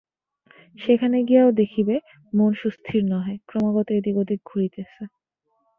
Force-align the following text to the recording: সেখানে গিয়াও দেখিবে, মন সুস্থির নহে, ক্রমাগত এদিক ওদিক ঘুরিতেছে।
সেখানে 0.79 1.17
গিয়াও 1.27 1.49
দেখিবে, 1.51 1.95
মন 2.33 2.51
সুস্থির 2.61 3.01
নহে, 3.05 3.35
ক্রমাগত 3.47 3.87
এদিক 3.91 4.15
ওদিক 4.17 4.39
ঘুরিতেছে। 4.45 5.01